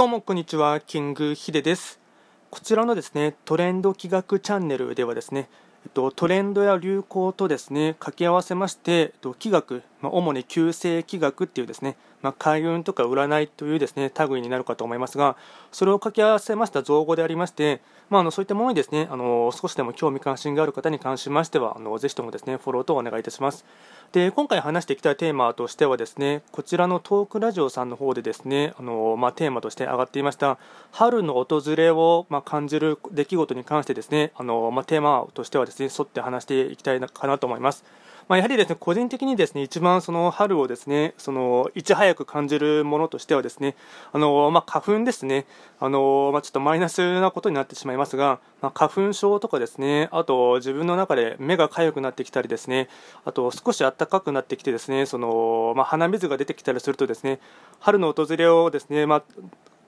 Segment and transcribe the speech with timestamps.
[0.00, 2.00] どうもこんにちは、キングヒデです。
[2.48, 5.50] こちらのですね、トレンド企画チャンネルではですね、
[5.84, 15.36] えっと、トレンドや流行とですね掛け合わせまして、えっと、気学、まあ、主に旧世気学っていうですね、まあ、開運とか占いというですね類になるかと思いますが、
[15.70, 23.66] それを掛け合わせました造語でありまして、まあ、あのそういったものにですねあの少しでも興味関心がある方に関しましては、あのぜひともですねフォローとお願いいたします。
[24.12, 30.58] で今回話していきたいテーマとしてはですねこちらのトークラジオさんの方でですねあの、まあ、テーマとして上がっていました
[30.90, 37.84] 春の訪れを、まあ、感じる出来事に関してですねあの、まあ、テーマとしてはですね沿って話していきたいかなと思います。
[38.30, 43.74] まあ、やはりですね個人的にですね一番その春をですねそのいち早く感じるものとしてはですね
[44.12, 45.46] あの、まあ、花粉ですね
[45.80, 52.88] あの、まあ、ちょっとマイナスなことになってしまいますが、まあ、花粉症とかですねあと自分の中で目が痒くなってきたりですね
[53.24, 57.40] あと少し暖かくなってきてですねその、まあ、鼻水が出てきたりするとですね
[57.80, 59.22] 春の訪れをですね、まあ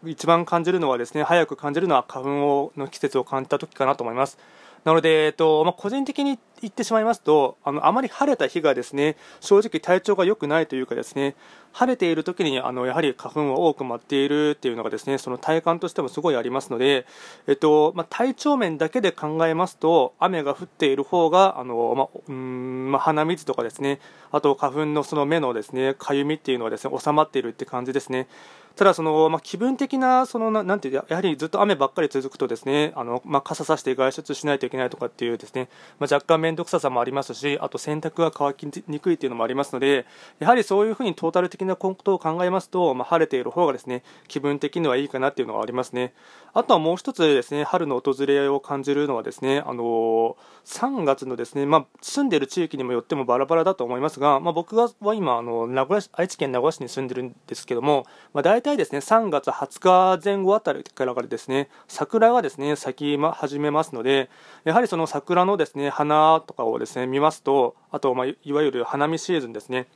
[0.05, 4.37] 一番感じるのはですね早く感じるのは花粉をの季節を感じた時かなと思います。
[4.85, 11.35] なので、えっとまあ、個人的に言ってしまいますとあのあまり晴れた日がですね正直体調が良くないというかですね
[11.73, 17.07] 晴れている時にあのやはり花粉は多く舞っているっていうのがですねその体感としてもすごいありますので、
[17.47, 28.29] えっとまあ、体調面だけで考えますと雨が降っている方があの、まあうんまあ、鼻水とかですねあと花粉のその目のですねかゆみっていうのはですね収まっているって感じですね。
[28.77, 35.69] ただその、まあ、気分的なそのななんていうやはりずっと雨ばっかり続くとですねあの、まあ、傘さして外出しないといけないとかっていうですね、
[35.99, 40.07] まあ、若干面倒くささもありますしあと洗濯が乾きにくいというのもありますので
[40.39, 46.13] やはりそういうふうにトータル的なことを考えますと、まあ、晴れている方がですね気分的にはいいかなっていうのがありますね。
[46.55, 50.37] あとはもう一つですね春の訪れを感じるのはですねあの
[50.67, 64.29] 3月のですね、まあ、住んでいる地域にもよってもバラバラだと思いますが、まあ、僕は今あの名古屋市愛知県名古屋市に住んでるんですけども、まあ、大体ですね3月20日前後あたりからですね桜がですね咲き始めますので
[64.65, 69.87] やはりその桜のですね花とかをですね見ますとあとまあいわゆる花見シーズンですね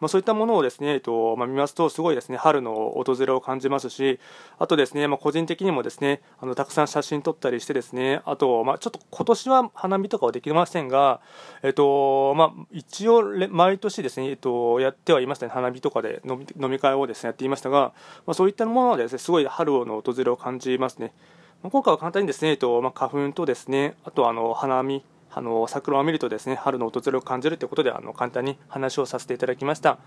[0.00, 4.20] まあ、そういったものをですね、えっとまあ、見ますと、すごいですね春の訪れを感じますし、
[4.58, 11.20] あとですね、まあ、個人的にもですねあのたくさん写真撮ったりして、ですねあと、まあ、ちょっと今年は花見とかはできませんが、
[11.62, 17.94] えっとまあ、一応、毎年ですね、えっと、やってはいましたね、花見とかで飲み飲み会をですねやっていましたが、
[18.26, 21.14] まあ、そういったものはですねすごい春の訪れを感じますね。
[21.62, 25.02] 今回は簡単にですね、えっとまあ、花粉とですねあとあの花見
[25.36, 29.98] あの桜を見るとですね春の訪れを感じるということであの簡単に話をさせていただきました。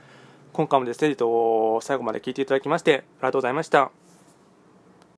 [0.51, 3.98] 今回もですね、えっと、最後まで聞いていただきましてありがとうございました。